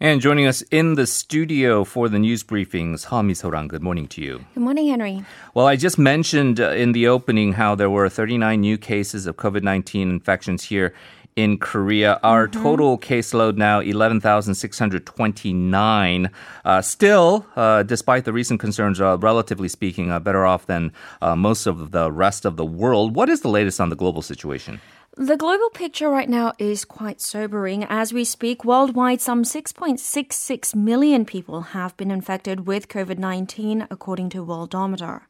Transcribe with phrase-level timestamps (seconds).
[0.00, 3.66] And joining us in the studio for the news briefings, Ha Misorang.
[3.66, 4.44] Good morning to you.
[4.54, 5.24] Good morning, Henry.
[5.54, 9.34] Well, I just mentioned uh, in the opening how there were 39 new cases of
[9.34, 10.94] COVID 19 infections here
[11.38, 12.20] in Korea.
[12.24, 12.62] Our mm-hmm.
[12.62, 16.30] total caseload now 11,629.
[16.64, 20.90] Uh, still, uh, despite the recent concerns, uh, relatively speaking, uh, better off than
[21.22, 23.14] uh, most of the rest of the world.
[23.14, 24.80] What is the latest on the global situation?
[25.16, 27.84] The global picture right now is quite sobering.
[27.84, 34.28] As we speak, worldwide, some 6.66 million people have been infected with COVID 19, according
[34.30, 35.20] to Worldometer.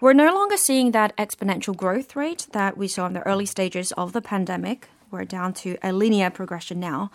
[0.00, 3.92] We're no longer seeing that exponential growth rate that we saw in the early stages
[3.92, 4.88] of the pandemic.
[5.10, 7.10] We're down to a linear progression now.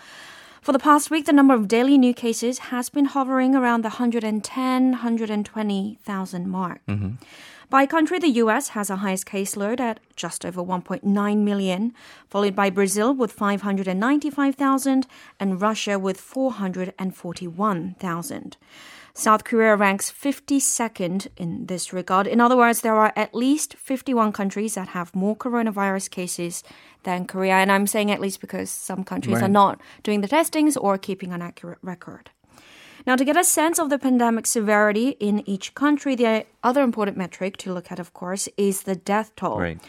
[0.61, 3.89] For the past week, the number of daily new cases has been hovering around the
[3.89, 6.81] 110, 120,000 mark.
[6.88, 7.16] Mm-hmm.
[7.72, 11.94] By country, the US has the highest caseload at just over 1.9 million,
[12.30, 15.08] followed by Brazil with 595,000
[15.39, 18.58] and Russia with 441,000.
[19.14, 22.28] South Korea ranks 52nd in this regard.
[22.28, 26.64] In other words, there are at least 51 countries that have more coronavirus cases
[27.04, 27.56] than Korea.
[27.56, 29.44] And I'm saying at least because some countries right.
[29.44, 32.30] are not doing the testings or keeping an accurate record.
[33.06, 37.17] Now, to get a sense of the pandemic severity in each country, the other important
[37.17, 39.59] metric to look at, of course, is the death toll.
[39.59, 39.80] Right.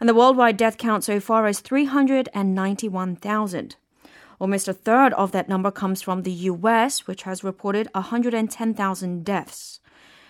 [0.00, 3.74] And the worldwide death count so far is 391,000.
[4.38, 9.80] Almost a third of that number comes from the US, which has reported 110,000 deaths.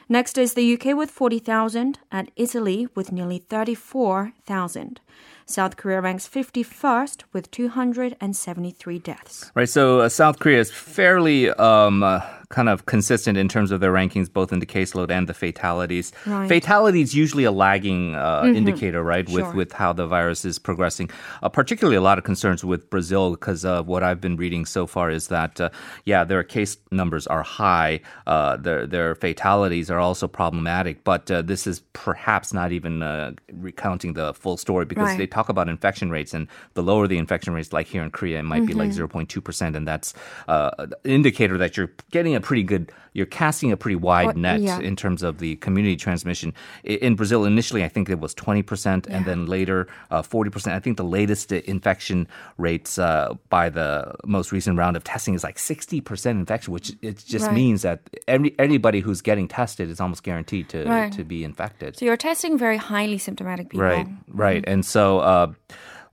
[0.08, 5.00] Next is the UK with 40,000 and Italy with nearly 34,000.
[5.44, 9.50] South Korea ranks 51st with 273 deaths.
[9.54, 12.20] Right, so uh, South Korea is fairly um, uh,
[12.50, 16.12] kind of consistent in terms of their rankings, both in the caseload and the fatalities.
[16.26, 16.48] Right.
[16.48, 18.56] Fatalities usually a lagging uh, mm-hmm.
[18.56, 21.10] indicator, right, with with how the virus is progressing.
[21.42, 24.86] Uh, particularly, a lot of concerns with Brazil because uh, what I've been reading so
[24.86, 25.68] far is that uh,
[26.04, 31.42] yeah, their case numbers are high, uh, their their fatalities are also problematic, but uh,
[31.42, 35.18] this is perhaps not even recounting the full story because right.
[35.18, 38.38] they talk about infection rates and the lower the infection rates, like here in Korea,
[38.38, 38.66] it might mm-hmm.
[38.66, 38.96] be like mm-hmm.
[38.96, 40.14] zero point two percent, and that's
[40.46, 44.78] an indicator that you're getting a pretty good you're casting a pretty wide net yeah.
[44.78, 46.54] in terms of the community transmission.
[46.84, 49.16] In Brazil, initially, I think it was 20%, yeah.
[49.16, 50.72] and then later, uh, 40%.
[50.72, 52.28] I think the latest infection
[52.58, 57.24] rates uh, by the most recent round of testing is like 60% infection, which it
[57.26, 57.54] just right.
[57.54, 61.12] means that every, anybody who's getting tested is almost guaranteed to, right.
[61.12, 61.96] to be infected.
[61.96, 63.86] So you're testing very highly symptomatic people.
[63.86, 64.62] Right, right.
[64.62, 64.72] Mm-hmm.
[64.72, 65.52] And so, uh,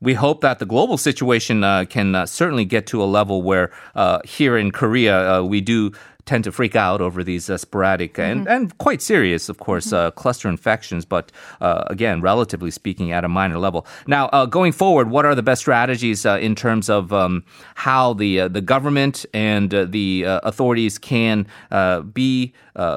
[0.01, 3.71] we hope that the global situation uh, can uh, certainly get to a level where
[3.95, 5.93] uh, here in Korea uh, we do
[6.25, 8.39] tend to freak out over these uh, sporadic mm-hmm.
[8.39, 10.07] and, and quite serious, of course, mm-hmm.
[10.07, 11.31] uh, cluster infections, but
[11.61, 13.85] uh, again, relatively speaking, at a minor level.
[14.07, 17.43] Now, uh, going forward, what are the best strategies uh, in terms of um,
[17.75, 21.47] how the uh, the government and the authorities can
[22.13, 22.53] be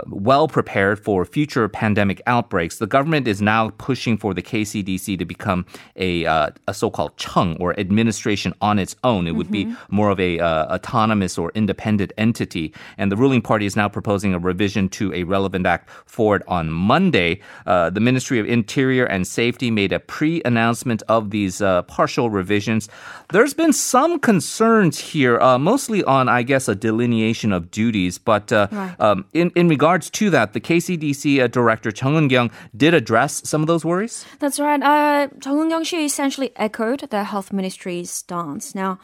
[0.06, 2.78] well prepared for future pandemic outbreaks?
[2.78, 5.66] The government is now pushing for the KCDC to become
[5.96, 9.26] a a so-called chung or administration on its own.
[9.26, 9.70] It would mm-hmm.
[9.72, 14.34] be more of a autonomous or independent entity, and the ruling party is now proposing
[14.34, 17.40] a revision to a relevant act for it on Monday.
[17.66, 22.30] Uh, the Ministry of Interior and Safety made a pre announcement of these uh, partial
[22.30, 22.88] revisions.
[23.32, 28.18] There's been some concerns here, uh, mostly on, I guess, a delineation of duties.
[28.18, 29.00] But uh, right.
[29.00, 33.60] um, in, in regards to that, the KCDC uh, director, Chung Eun-kyung, did address some
[33.60, 34.24] of those worries?
[34.38, 34.82] That's right.
[34.82, 38.74] Uh, Chung Eun-kyung, she essentially echoed the health ministry's stance.
[38.74, 38.98] Now,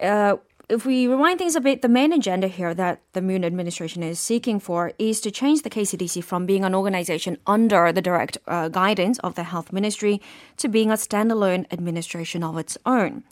[0.00, 0.36] uh,
[0.68, 4.20] if we rewind things a bit, the main agenda here that the Moon administration is
[4.20, 8.68] seeking for is to change the KCDC from being an organization under the direct uh,
[8.68, 10.20] guidance of the health ministry
[10.56, 13.24] to being a standalone administration of its own.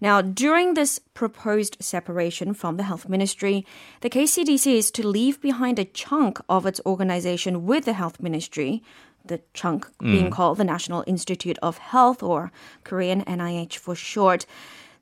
[0.00, 3.66] Now, during this proposed separation from the health ministry,
[4.00, 8.82] the KCDC is to leave behind a chunk of its organization with the health ministry,
[9.24, 10.10] the chunk mm.
[10.10, 12.50] being called the National Institute of Health or
[12.82, 14.46] Korean NIH for short.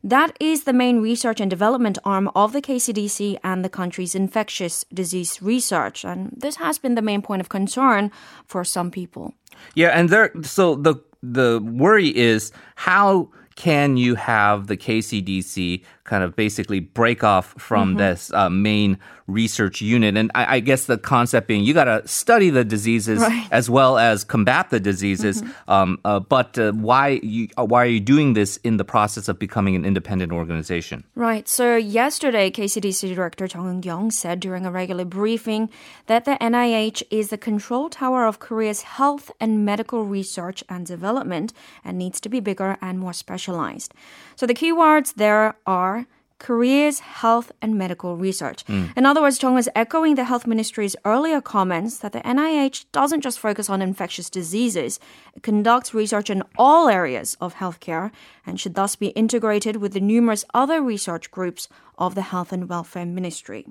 [0.05, 4.85] That is the main research and development arm of the KCDC and the country's infectious
[4.95, 6.05] disease research.
[6.05, 8.11] And this has been the main point of concern
[8.47, 9.35] for some people.
[9.75, 16.25] Yeah, and there so the the worry is how can you have the KCDC kind
[16.25, 17.99] of basically break off from mm-hmm.
[17.99, 20.17] this uh, main research unit.
[20.17, 23.47] And I, I, guess the concept being you got to study the diseases right.
[23.53, 25.43] as well as combat the diseases.
[25.43, 25.71] Mm-hmm.
[25.71, 29.29] Um, uh, but uh, why you uh, why are you doing this in the process
[29.29, 31.05] of becoming an independent organization?
[31.15, 31.47] Right.
[31.47, 35.69] So yesterday, KCDC Director Chung Eun-kyung said during a regular briefing
[36.07, 41.53] that the NIH is the control tower of Korea's health and medical research and development
[41.85, 43.93] and needs to be bigger and more specialized.
[44.37, 45.98] So the keywords there are
[46.39, 48.63] Korea's health and medical research.
[48.67, 48.87] Hmm.
[48.97, 53.23] In other words, Chung is echoing the health ministry's earlier comments that the NIH doesn't
[53.23, 55.01] just focus on infectious diseases,
[55.35, 58.11] it conducts research in all areas of healthcare
[58.47, 61.69] and should thus be integrated with the numerous other research groups
[61.99, 63.67] of the Health and Welfare Ministry.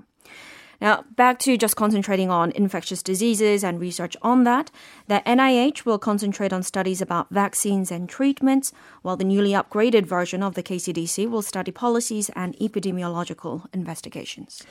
[0.79, 4.69] Now, back to just concentrating on infectious diseases and research on that.
[5.07, 8.71] The NIH will concentrate on studies about vaccines and treatments,
[9.01, 14.63] while the newly upgraded version of the KCDC will study policies and epidemiological investigations.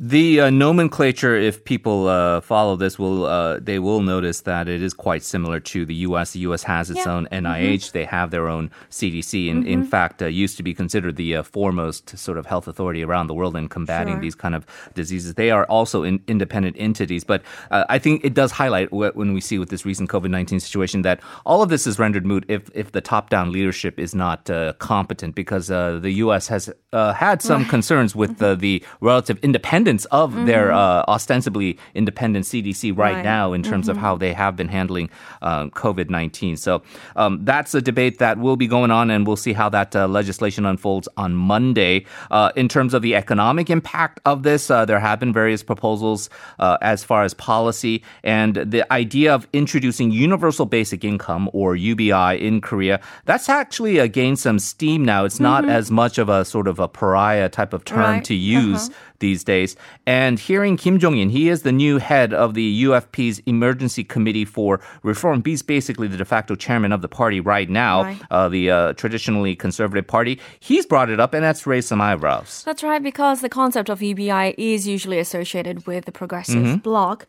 [0.00, 4.80] The uh, nomenclature, if people uh, follow this, will uh, they will notice that it
[4.80, 6.30] is quite similar to the U.S.
[6.34, 6.62] The U.S.
[6.62, 7.14] has its Yeah.
[7.14, 7.90] own NIH.
[7.90, 11.42] They have their own CDC, and in fact, uh, used to be considered the uh,
[11.42, 14.20] foremost sort of health authority around the world in combating Sure.
[14.20, 14.64] these kind of
[14.94, 15.34] diseases.
[15.34, 17.42] They are also in independent entities, but
[17.72, 20.60] uh, I think it does highlight wh- when we see with this recent COVID nineteen
[20.60, 24.14] situation that all of this is rendered moot if if the top down leadership is
[24.14, 26.46] not uh, competent, because uh, the U.S.
[26.46, 32.44] has uh, had some concerns with uh, the relative independence of their uh, ostensibly independent
[32.44, 33.24] CDC right, Right.
[33.24, 35.08] now in terms of how they have been handling
[35.42, 36.56] uh, COVID 19.
[36.56, 36.82] So
[37.16, 40.06] um, that's a debate that will be going on, and we'll see how that uh,
[40.06, 42.04] legislation unfolds on Monday.
[42.30, 46.28] Uh, in terms of the economic impact of this, uh, there have been various proposals
[46.58, 52.36] uh, as far as policy, and the idea of introducing universal basic income or UBI
[52.40, 55.24] in Korea, that's actually uh, gained some steam now.
[55.24, 58.24] It's not as much of a sort of a pariah type of term Right.
[58.24, 59.76] to use these days.
[60.06, 64.44] And hearing Kim Jong In, he is the new head of the UFP's Emergency Committee
[64.44, 65.42] for Reform.
[65.44, 68.20] He's basically the de facto chairman of the party right now, Right.
[68.30, 70.40] uh, the uh, traditionally conservative party.
[70.60, 72.62] He's brought it up, and that's raised some eyebrows.
[72.64, 77.26] That's right, because the concept of UBI is usually associated with the progressive bloc.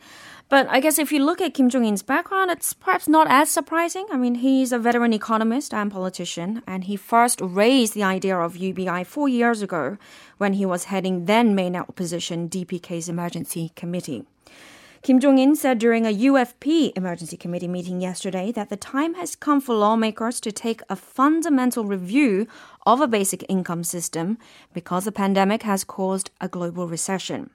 [0.49, 3.51] But I guess if you look at Kim Jong In's background, it's perhaps not as
[3.51, 4.07] surprising.
[4.11, 8.57] I mean, he's a veteran economist and politician, and he first raised the idea of
[8.57, 9.99] UBI four years ago
[10.39, 14.25] when he was heading then main opposition DPK's emergency committee.
[15.03, 19.35] Kim Jong In said during a UFP emergency committee meeting yesterday that the time has
[19.35, 22.47] come for lawmakers to take a fundamental review
[22.87, 24.39] of a basic income system
[24.73, 27.51] because the pandemic has caused a global recession.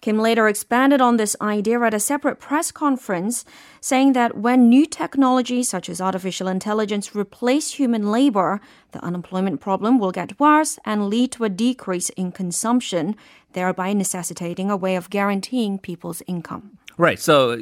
[0.00, 3.44] Kim later expanded on this idea at a separate press conference,
[3.80, 8.60] saying that when new technologies such as artificial intelligence replace human labor,
[8.92, 13.16] the unemployment problem will get worse and lead to a decrease in consumption,
[13.52, 16.78] thereby necessitating a way of guaranteeing people's income.
[16.96, 17.18] Right.
[17.18, 17.58] So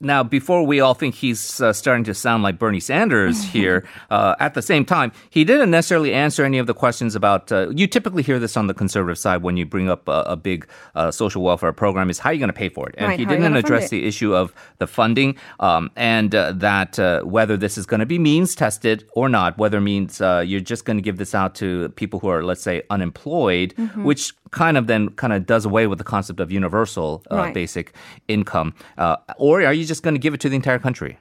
[0.00, 4.36] now, before we all think he's uh, starting to sound like Bernie Sanders here, uh,
[4.38, 7.50] at the same time, he didn't necessarily answer any of the questions about.
[7.50, 10.36] Uh, you typically hear this on the conservative side when you bring up a, a
[10.36, 12.94] big uh, social welfare program: is how are you going to pay for it?
[12.96, 16.32] And Right, he how are you didn't address the issue of the funding um, and
[16.34, 19.58] uh, that uh, whether this is going to be means tested or not.
[19.58, 22.44] Whether it means uh, you're just going to give this out to people who are,
[22.44, 24.04] let's say, unemployed, Mm-hmm.
[24.04, 27.54] which kind of then kind of does away with the concept of universal uh, Right.
[27.54, 27.92] basic
[28.28, 31.18] income, uh, or are you just going to give it to the entire country?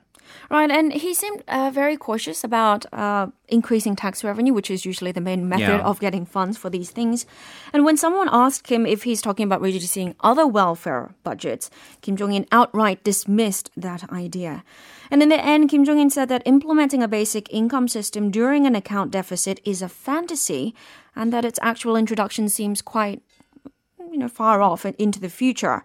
[0.49, 5.11] Right, and he seemed uh, very cautious about uh, increasing tax revenue, which is usually
[5.11, 5.89] the main method Yeah.
[5.89, 7.25] of getting funds for these things.
[7.73, 11.69] And when someone asked him if he's talking about reducing other welfare budgets,
[12.01, 14.63] Kim Jong In outright dismissed that idea.
[15.11, 18.65] And in the end, Kim Jong In said that implementing a basic income system during
[18.65, 20.73] an account deficit is a fantasy,
[21.15, 23.21] and that its actual introduction seems quite
[24.11, 25.83] you know, far off and into the future.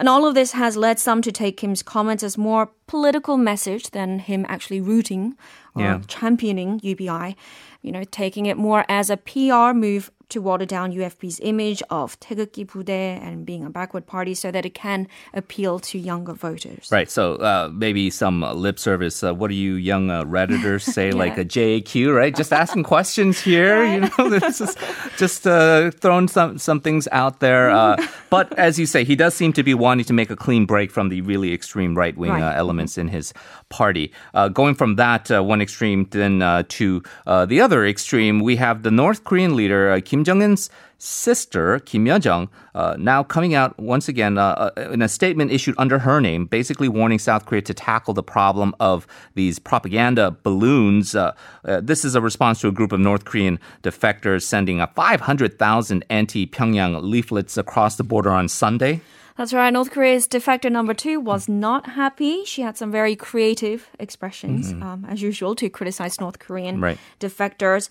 [0.00, 3.90] And all of this has led some to take Kim's comments as more political message
[3.90, 5.36] than him actually rooting
[5.74, 6.00] or Yeah.
[6.08, 7.36] championing UBI.
[7.82, 12.19] You know, taking it more as a PR move to water down UFP's image of
[12.19, 16.89] 태극기 부대 and being a backward party so that it can appeal to younger voters.
[16.91, 17.09] Right.
[17.11, 19.23] So uh, maybe some uh, lip service.
[19.23, 21.11] Uh, what do you young uh, redditors say?
[21.11, 22.35] Like a JAQ, right?
[22.35, 23.85] Just asking questions here.
[23.85, 24.75] You know, this is
[25.17, 27.69] just uh, throwing some some things out there.
[27.69, 27.95] Uh,
[28.31, 30.89] but as you say, he does seem to be wanting to make a clean break
[30.89, 32.41] from the really extreme right wing Right.
[32.41, 33.31] uh, elements in his
[33.69, 34.11] party.
[34.33, 38.55] Uh, going from that uh, one extreme then uh, to uh, the other extreme, we
[38.57, 43.22] have the North Korean leader uh, Kim Jong Un's sister Kim Yo Jong uh, now
[43.22, 47.18] coming out once again uh, uh, in a statement issued under her name, basically warning
[47.18, 51.14] South Korea to tackle the problem of these propaganda balloons.
[51.14, 51.32] Uh,
[51.64, 56.04] uh, this is a response to a group of North Korean defectors sending uh, 500,000
[56.10, 59.00] anti-Pyongyang leaflets across the border on Sunday.
[59.36, 59.72] That's right.
[59.72, 62.44] North Korea's defector number two was not happy.
[62.44, 66.98] She had some very creative expressions, um, as usual, to criticize North Korean Right.
[67.18, 67.88] defectors.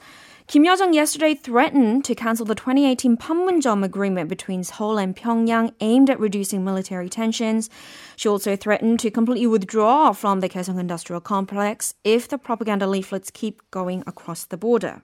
[0.48, 6.10] Kim Yo-jong yesterday threatened to cancel the 2018 Panmunjom agreement between Seoul and Pyongyang aimed
[6.10, 7.70] at reducing military tensions.
[8.16, 13.30] She also threatened to completely withdraw from the Kaesong industrial complex if the propaganda leaflets
[13.30, 15.04] keep going across the border.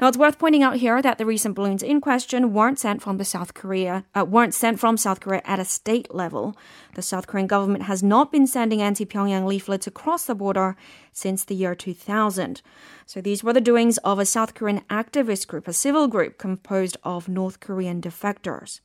[0.00, 3.16] Now, it's worth pointing out here that the recent balloons in question weren't sent from
[3.16, 6.56] the South Korea, uh, weren't sent from South Korea at a state level.
[6.94, 10.76] The South Korean government has not been sending anti-Pyongyang leaflets across the border
[11.12, 12.62] since the year 2000.
[13.06, 16.96] So these were the doings of a South Korean activist group, a civil group composed
[17.02, 18.78] of North Korean defectors.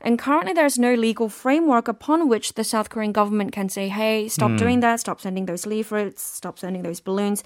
[0.00, 4.28] And currently, there's no legal framework upon which the South Korean government can say, hey,
[4.28, 4.58] stop mm.
[4.58, 7.42] doing that, stop sending those leaflets, stop sending those balloons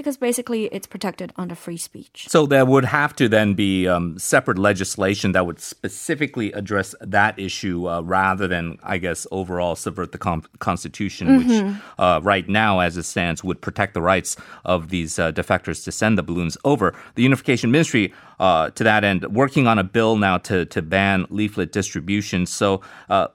[0.00, 2.24] because basically it's protected under free speech.
[2.28, 7.38] So there would have to then be um, separate legislation that would specifically address that
[7.38, 11.66] issue uh, rather than, I guess, overall subvert the com- Constitution, mm-hmm.
[11.66, 15.84] which uh, right now, as it stands, would protect the rights of these uh, defectors
[15.84, 16.94] to send the balloons over.
[17.16, 21.26] The Unification Ministry, uh, to that end, working on a bill now to, to ban
[21.28, 22.46] leaflet distribution.
[22.46, 22.80] So
[23.10, 23.28] uh,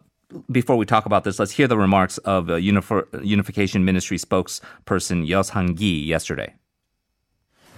[0.52, 5.76] before we talk about this, let's hear the remarks of uh, Unification Ministry spokesperson Yeosan
[5.76, 6.54] Gi yesterday.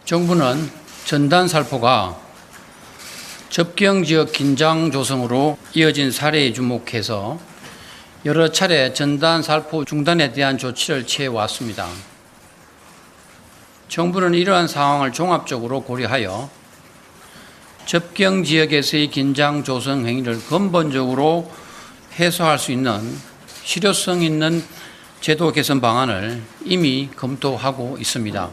[0.06, 0.70] 정부는
[1.06, 2.18] 전단 살포가
[3.50, 7.39] 접경 지역 긴장 조성으로 이어진 사례에 주목해서
[8.25, 11.88] 여러 차례 전단 살포 중단에 대한 조치를 취해 왔습니다.
[13.88, 16.50] 정부는 이러한 상황을 종합적으로 고려하여
[17.86, 21.50] 접경 지역에서의 긴장 조성 행위를 근본적으로
[22.18, 23.00] 해소할 수 있는
[23.62, 24.62] 실효성 있는
[25.21, 28.50] 제도 개선 방안을 이미 검토하고 있습니다.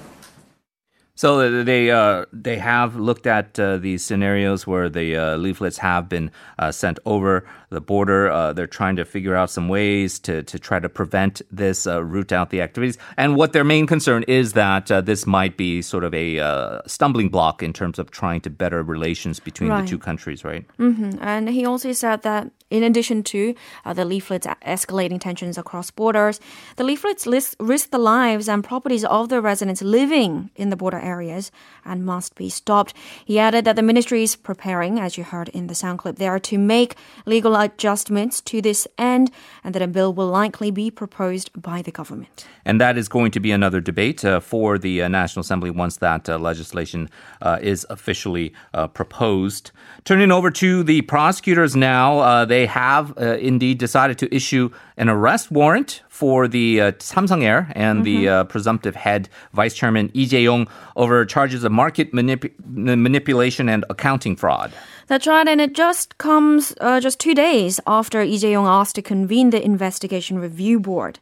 [1.20, 6.08] So they uh, they have looked at uh, these scenarios where the uh, leaflets have
[6.08, 8.32] been uh, sent over the border.
[8.32, 12.02] Uh, they're trying to figure out some ways to to try to prevent this, uh,
[12.02, 12.98] root out the activities.
[13.18, 17.62] And what their main concern is that this might be sort of a stumbling block
[17.62, 19.82] in terms of trying to better relations between right.
[19.82, 20.64] the two countries, right?
[20.80, 21.20] Mm-hmm.
[21.20, 23.55] And he also said that in addition to
[23.95, 26.41] the leaflets escalating tensions across borders,
[26.77, 30.99] the leaflets list, risk the lives and properties of the residents living in the border
[30.99, 31.51] areas
[31.85, 32.95] and must be stopped.
[33.25, 36.39] He added that the ministry is preparing, as you heard in the sound clip there,
[36.39, 39.31] to make legal adjustments to this end
[39.63, 42.47] and that a bill will likely be proposed by the government.
[42.65, 45.99] And that is going to be another debate uh, for the uh, National Assembly once
[45.99, 47.11] that uh, legislation
[47.43, 49.71] uh, is officially uh, proposed.
[50.05, 55.51] Turning over to the prosecutors now, uh, they have indeed decided to issue an arrest
[55.51, 58.05] warrant for the uh, Samsung heir and mm-hmm.
[58.05, 60.67] the uh, presumptive head, Vice Chairman Lee Jae-yong,
[60.97, 64.73] over charges of market manip- manipulation and accounting fraud.
[65.09, 69.03] That's right, and it just comes uh, just two days after Lee Jae-yong asked to
[69.03, 71.19] convene the investigation review board.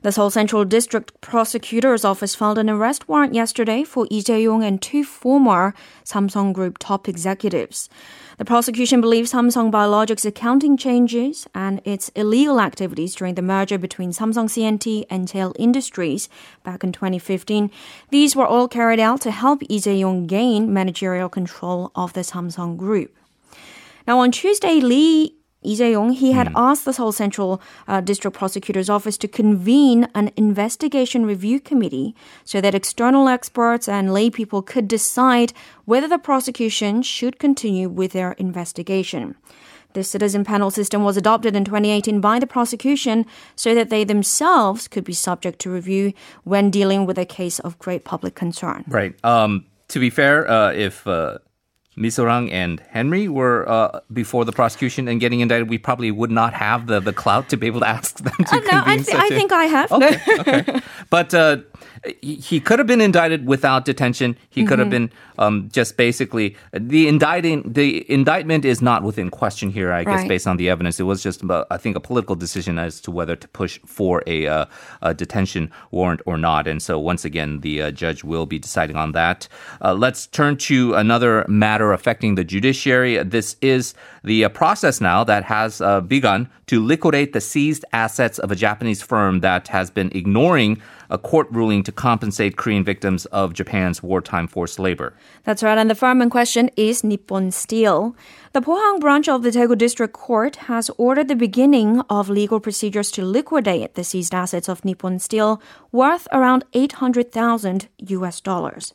[0.00, 4.80] The Seoul Central District Prosecutor's Office filed an arrest warrant yesterday for Lee Jae-yong and
[4.80, 5.74] two former
[6.04, 7.90] Samsung Group top executives.
[8.38, 14.12] The prosecution believes Samsung Biologics' accounting changes and its illegal activities during the merger between
[14.12, 16.28] Samsung C&T and Cheil Industries
[16.62, 17.70] back in 2015.
[18.10, 22.76] These were all carried out to help Lee Jae-yong gain managerial control of the Samsung
[22.76, 23.16] Group.
[24.06, 25.34] Now, on Tuesday, Lee
[25.66, 26.52] Lee Jae-yong, he had mm.
[26.54, 32.60] asked the Seoul Central uh, District Prosecutor's Office to convene an investigation review committee so
[32.60, 35.52] that external experts and lay people could decide
[35.84, 39.34] whether the prosecution should continue with their investigation.
[39.94, 44.86] The citizen panel system was adopted in 2018 by the prosecution so that they themselves
[44.86, 46.12] could be subject to review
[46.44, 48.84] when dealing with a case of great public concern.
[48.86, 49.14] Right.
[49.24, 51.38] Um, to be fair, uh, if uh,
[51.98, 56.52] Misorang and Henry were uh, before the prosecution and getting indicted, we probably would not
[56.52, 59.16] have the, the clout to be able to ask them to uh, no, I, th-
[59.16, 59.28] I a...
[59.30, 59.92] think I have.
[59.92, 60.80] Okay, okay.
[61.10, 61.58] But uh,
[62.22, 64.36] he could have been indicted without detention.
[64.50, 64.68] He mm-hmm.
[64.68, 65.06] could have mm-hmm.
[65.06, 67.72] been um, just basically the indicting.
[67.72, 69.92] The indictment is not within question here.
[69.92, 70.28] I guess right.
[70.28, 73.10] based on the evidence, it was just about, I think a political decision as to
[73.10, 74.66] whether to push for a, uh,
[75.02, 76.66] a detention warrant or not.
[76.66, 79.48] And so once again, the uh, judge will be deciding on that.
[79.82, 83.22] Uh, let's turn to another matter affecting the judiciary.
[83.22, 88.38] This is the uh, process now that has uh, begun to liquidate the seized assets
[88.38, 93.26] of a Japanese firm that has been ignoring a court ruling to compensate Korean victims
[93.26, 95.14] of Japan's wartime forced labor.
[95.44, 98.16] That's right, and the firm in question is Nippon Steel.
[98.56, 103.10] The Pohang branch of the Daegu District Court has ordered the beginning of legal procedures
[103.10, 105.60] to liquidate the seized assets of Nippon Steel
[105.92, 108.94] worth around 800,000 US dollars.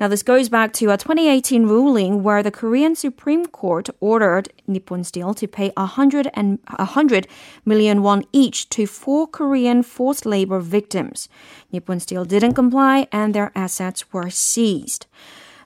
[0.00, 5.04] Now this goes back to a 2018 ruling where the Korean Supreme Court ordered Nippon
[5.04, 7.28] Steel to pay 100 and 100
[7.66, 11.28] million won each to four Korean forced labor victims.
[11.70, 15.04] Nippon Steel didn't comply and their assets were seized.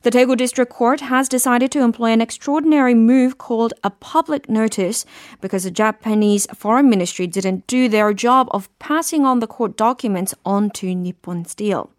[0.07, 5.05] The Daegu District Court has decided to employ an extraordinary move called a public notice
[5.41, 10.33] because the Japanese Foreign Ministry didn't do their job of passing on the court documents
[10.45, 11.91] onto Nippon Steel.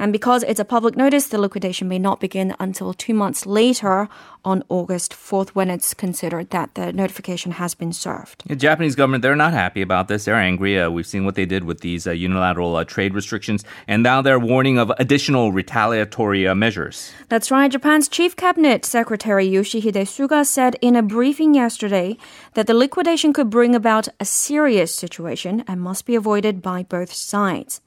[0.00, 4.08] And because it's a public notice, the liquidation may not begin until two months later
[4.46, 8.42] on August 4th when it's considered that the notification has been served.
[8.46, 10.24] The Japanese government, they're not happy about this.
[10.24, 10.80] They're angry.
[10.80, 14.22] Uh, we've seen what they did with these uh, unilateral uh, trade restrictions, and now
[14.22, 17.12] they're warning of additional retaliatory uh, measures.
[17.28, 17.70] That's right.
[17.70, 22.16] Japan's Chief Cabinet Secretary Yoshihide Suga said in a briefing yesterday
[22.54, 27.12] that the liquidation could bring about a serious situation and must be avoided by both
[27.12, 27.82] sides.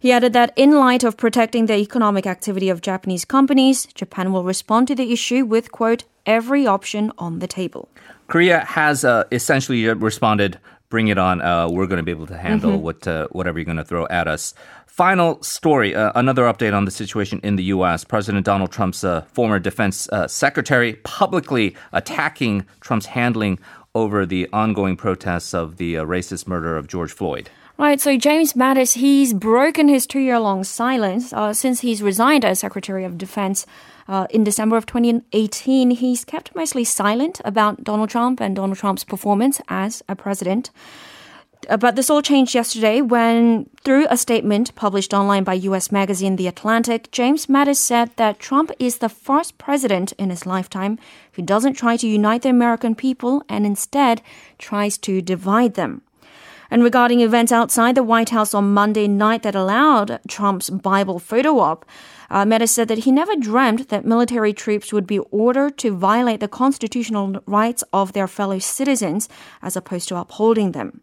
[0.00, 4.44] He added that in light of protecting the economic activity of Japanese companies, Japan will
[4.44, 7.88] respond to the issue with, quote, every option on the table.
[8.28, 11.40] Korea has uh, essentially responded, bring it on.
[11.40, 12.82] Uh, we're going to be able to handle mm-hmm.
[12.82, 14.54] what uh, whatever you're going to throw at us.
[14.86, 18.04] Final story, uh, another update on the situation in the U.S.
[18.04, 23.58] President Donald Trump's uh, former defense uh, secretary publicly attacking Trump's handling
[23.94, 27.48] over the ongoing protests of the racist murder of George Floyd.
[27.80, 32.44] Right, so James Mattis, he's broken his two year long silence uh, since he's resigned
[32.44, 33.66] as Secretary of Defense
[34.08, 35.92] uh, in December of 2018.
[35.92, 40.70] He's kept mostly silent about Donald Trump and Donald Trump's performance as a president.
[41.68, 46.34] Uh, but this all changed yesterday when, through a statement published online by US magazine
[46.34, 50.98] The Atlantic, James Mattis said that Trump is the first president in his lifetime
[51.34, 54.20] who doesn't try to unite the American people and instead
[54.58, 56.02] tries to divide them.
[56.70, 61.58] And regarding events outside the White House on Monday night that allowed Trump's Bible photo
[61.60, 61.86] op,
[62.30, 66.40] uh, Mattis said that he never dreamed that military troops would be ordered to violate
[66.40, 69.28] the constitutional rights of their fellow citizens
[69.62, 71.00] as opposed to upholding them.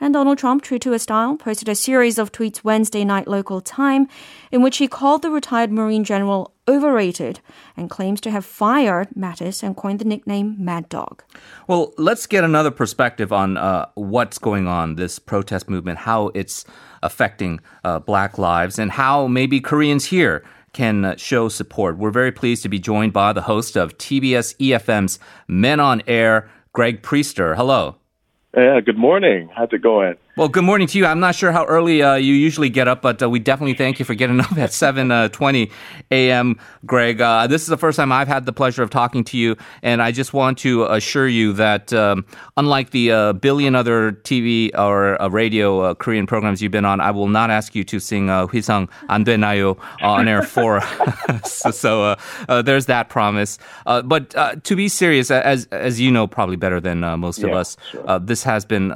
[0.00, 3.60] And Donald Trump, true to his style, posted a series of tweets Wednesday night local
[3.60, 4.08] time
[4.52, 7.40] in which he called the retired Marine general overrated
[7.76, 11.24] and claims to have fired Mattis and coined the nickname Mad Dog.
[11.66, 16.64] Well, let's get another perspective on uh, what's going on, this protest movement, how it's
[17.02, 21.96] affecting uh, black lives, and how maybe Koreans here can uh, show support.
[21.98, 25.18] We're very pleased to be joined by the host of TBS EFM's
[25.48, 27.56] Men on Air, Greg Priester.
[27.56, 27.97] Hello.
[28.56, 29.48] Yeah, good morning.
[29.54, 30.16] How's it going?
[30.38, 31.04] Well, good morning to you.
[31.04, 33.98] I'm not sure how early uh, you usually get up, but uh, we definitely thank
[33.98, 35.74] you for getting up at 7:20 uh,
[36.12, 36.60] a.m.
[36.86, 39.56] Greg, uh, this is the first time I've had the pleasure of talking to you,
[39.82, 42.24] and I just want to assure you that um,
[42.56, 47.10] unlike the uh, billion other TV or uh, radio Korean programs you've been on, I
[47.10, 50.82] will not ask you to sing uh, "Hwisang An Denayo" on air four.
[51.44, 52.14] so, so
[52.62, 53.58] there's that promise.
[53.84, 54.30] but
[54.62, 58.20] to be serious, as as you know, probably better than most yeah, of us, sure.
[58.20, 58.92] this has been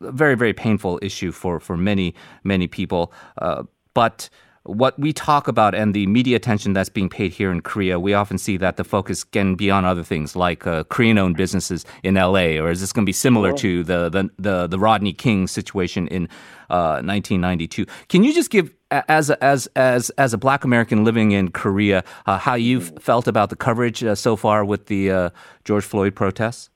[0.00, 3.12] a very very painful issue for for many many people.
[3.38, 4.28] Uh, but
[4.64, 8.12] what we talk about and the media attention that's being paid here in Korea, we
[8.12, 12.14] often see that the focus can be on other things like uh, Korean-owned businesses in
[12.14, 15.46] LA, or is this going to be similar to the, the the the, Rodney King
[15.46, 16.24] situation in
[16.68, 17.86] uh, 1992?
[18.08, 22.04] Can you just give as a, as as as a Black American living in Korea,
[22.26, 25.30] uh, how you've felt about the coverage uh, so far with the uh,
[25.64, 26.68] George Floyd protests?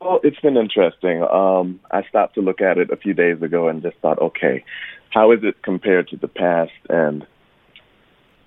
[0.00, 1.22] Well, it's been interesting.
[1.24, 4.64] Um, I stopped to look at it a few days ago and just thought, okay,
[5.10, 6.70] how is it compared to the past?
[6.88, 7.26] And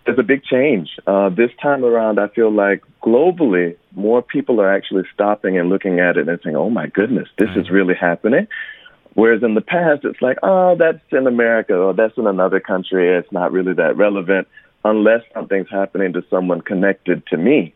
[0.05, 0.89] there's a big change.
[1.05, 5.99] Uh, this time around, I feel like globally, more people are actually stopping and looking
[5.99, 8.47] at it and saying, oh my goodness, this is really happening.
[9.15, 13.09] Whereas in the past, it's like, oh, that's in America or that's in another country.
[13.09, 14.47] It's not really that relevant
[14.85, 17.73] unless something's happening to someone connected to me.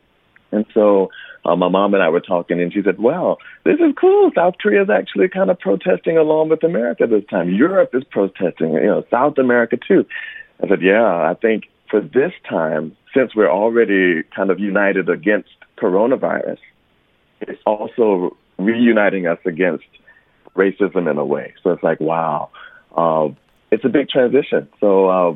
[0.52, 1.10] And so
[1.46, 4.32] uh, my mom and I were talking, and she said, "Well, this is cool.
[4.36, 7.54] South Korea is actually kind of protesting along with America this time.
[7.54, 8.74] Europe is protesting.
[8.74, 10.06] You know, South America too."
[10.64, 15.50] I said, "Yeah, I think for this time, since we're already kind of united against
[15.78, 16.58] coronavirus,
[17.42, 19.86] it's also reuniting us against
[20.56, 21.54] racism in a way.
[21.62, 22.50] So it's like, wow,
[22.96, 23.28] uh,
[23.72, 24.68] it's a big transition.
[24.80, 25.36] So." Uh,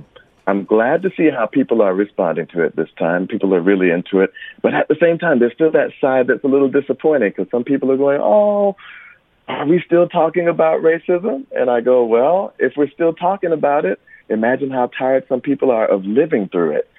[0.49, 3.27] I'm glad to see how people are responding to it this time.
[3.27, 4.33] People are really into it.
[4.63, 7.63] But at the same time, there's still that side that's a little disappointing because some
[7.63, 8.75] people are going, oh,
[9.47, 11.45] are we still talking about racism?
[11.51, 15.69] And I go, well, if we're still talking about it, imagine how tired some people
[15.69, 16.89] are of living through it.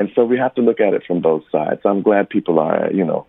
[0.00, 1.82] And so we have to look at it from both sides.
[1.84, 3.26] I'm glad people are, you know,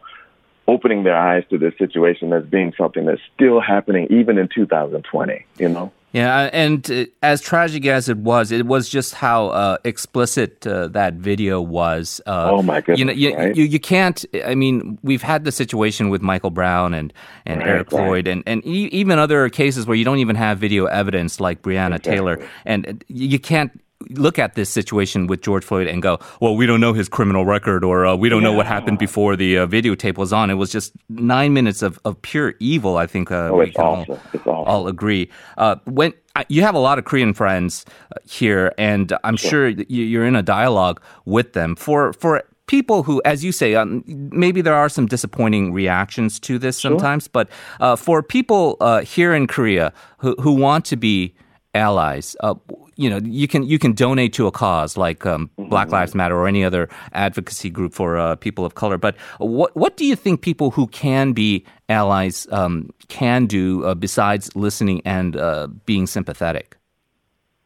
[0.67, 5.45] opening their eyes to this situation as being something that's still happening even in 2020,
[5.59, 5.91] you know?
[6.13, 10.87] Yeah, and uh, as tragic as it was, it was just how uh, explicit uh,
[10.89, 12.21] that video was.
[12.25, 12.99] Uh, oh my goodness!
[12.99, 13.55] You know, you, right?
[13.55, 14.23] you, you can't.
[14.45, 17.13] I mean, we've had the situation with Michael Brown and
[17.45, 18.27] and right, Eric Floyd, right.
[18.27, 21.97] and and e- even other cases where you don't even have video evidence, like Breonna
[21.97, 22.11] exactly.
[22.13, 23.79] Taylor, and you can't
[24.11, 27.45] look at this situation with George Floyd and go, well, we don't know his criminal
[27.45, 30.49] record or uh, we don't know what happened before the uh, videotape was on.
[30.49, 32.97] It was just nine minutes of, of pure evil.
[32.97, 34.19] I think uh, Oh, we can awful.
[34.45, 35.29] all, all agree.
[35.57, 36.13] Uh, when
[36.49, 40.43] you have a lot of Korean friends uh, here, and I'm sure you're in a
[40.43, 45.05] dialogue with them for for people who, as you say, um, maybe there are some
[45.07, 47.47] disappointing reactions to this sometimes, but
[47.79, 51.33] uh, for people uh, here in Korea who, who want to be
[51.73, 52.55] allies, uh,
[52.97, 56.35] you know, you can you can donate to a cause like um, Black Lives Matter
[56.35, 58.97] or any other advocacy group for uh, people of color.
[58.97, 63.93] But what what do you think people who can be allies um, can do uh,
[63.93, 66.77] besides listening and uh, being sympathetic?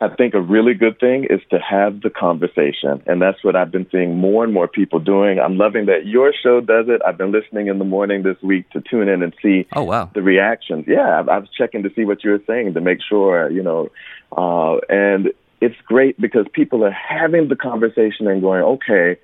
[0.01, 3.03] I think a really good thing is to have the conversation.
[3.05, 5.39] And that's what I've been seeing more and more people doing.
[5.39, 7.01] I'm loving that your show does it.
[7.07, 10.09] I've been listening in the morning this week to tune in and see Oh wow!
[10.15, 10.85] the reactions.
[10.87, 13.61] Yeah, I, I was checking to see what you were saying to make sure, you
[13.61, 13.89] know,
[14.35, 19.19] uh, and it's great because people are having the conversation and going, okay,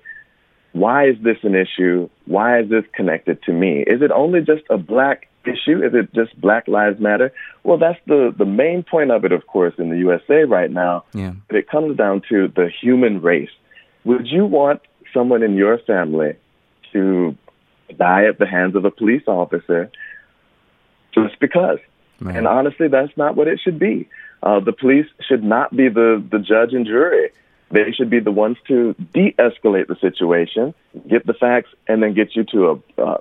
[0.72, 2.08] why is this an issue?
[2.26, 3.80] Why is this connected to me?
[3.86, 5.82] Is it only just a black issue?
[5.82, 7.32] Is it just Black Lives Matter?
[7.64, 11.04] Well, that's the, the main point of it, of course, in the USA right now.
[11.14, 11.32] Yeah.
[11.48, 13.50] But it comes down to the human race.
[14.04, 14.80] Would you want
[15.12, 16.34] someone in your family
[16.92, 17.36] to
[17.96, 19.90] die at the hands of a police officer
[21.14, 21.78] just because?
[22.20, 22.36] Man.
[22.36, 24.08] And honestly, that's not what it should be.
[24.42, 27.30] Uh, the police should not be the, the judge and jury.
[27.70, 30.74] They should be the ones to de-escalate the situation,
[31.08, 33.18] get the facts, and then get you to a, uh,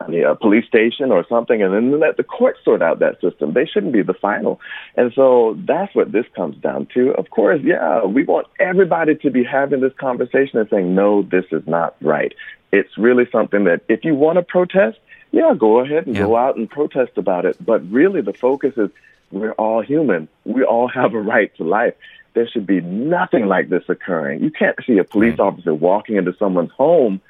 [0.00, 3.20] I mean, a police station or something, and then let the court sort out that
[3.20, 3.52] system.
[3.52, 4.60] They shouldn't be the final.
[4.96, 7.12] And so that's what this comes down to.
[7.12, 11.44] Of course, yeah, we want everybody to be having this conversation and saying, no, this
[11.52, 12.32] is not right.
[12.72, 14.98] It's really something that if you want to protest,
[15.30, 16.22] yeah, go ahead and Yeah.
[16.24, 17.56] go out and protest about it.
[17.64, 18.90] But really, the focus is
[19.30, 20.28] we're all human.
[20.44, 21.94] We all have a right to life.
[22.34, 24.42] There should be nothing like this occurring.
[24.42, 25.40] You can't see a police Right.
[25.46, 27.20] officer walking into someone's home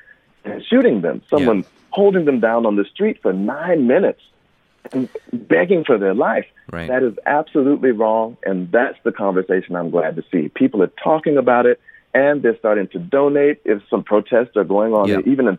[0.44, 1.22] and shooting them.
[1.28, 4.20] Someone holding them down on the street for nine minutes
[4.92, 6.46] and begging for their life.
[6.72, 6.88] Right.
[6.88, 10.48] That is absolutely wrong, and that's the conversation I'm glad to see.
[10.48, 11.80] People are talking about it,
[12.14, 13.60] and they're starting to donate.
[13.64, 15.20] If some protests are going on, Yeah.
[15.26, 15.58] even in,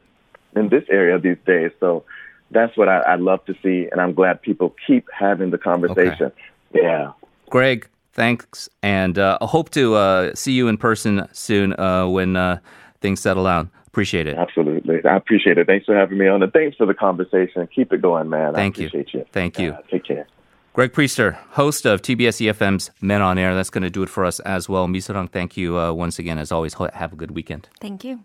[0.56, 2.04] in this area these days, so
[2.52, 6.32] that's what I, I love to see, and I'm glad people keep having the conversation.
[6.74, 7.12] Yeah.
[7.50, 12.36] Greg, thanks, and uh, I hope to uh, see you in person soon uh, when
[12.36, 12.60] uh,
[13.02, 13.70] things settle down.
[13.88, 14.38] Appreciate it.
[14.38, 15.06] Absolutely.
[15.06, 15.68] I appreciate it.
[15.68, 17.68] Thanks for having me on, and thanks for the conversation.
[17.76, 18.54] Keep it going, man.
[18.54, 18.88] Thank I you.
[18.88, 19.26] appreciate you.
[19.32, 19.74] Thank you.
[19.74, 20.26] Uh, take care.
[20.74, 23.54] Greg Priester, host of TBS EFM's Men on Air.
[23.54, 24.88] That's going to do it for us as well.
[24.88, 26.40] Misorang, thank you uh, once again.
[26.40, 27.70] As always, have a good weekend.
[27.80, 28.22] Thank you.